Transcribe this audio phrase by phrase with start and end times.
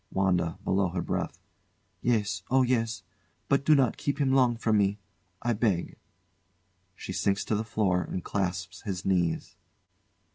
[0.11, 0.57] WANDA.
[0.63, 1.37] [Below her breath]
[2.01, 2.41] Yes!
[2.49, 3.03] Oh, yes!
[3.47, 4.97] But do not keep him long from me
[5.43, 5.95] I beg!
[6.95, 9.57] [She sinks to the floor and clasps his knees.